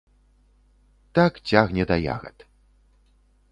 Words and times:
Так 1.19 1.33
цягне 1.51 1.83
да 1.93 2.01
ягад. 2.15 2.37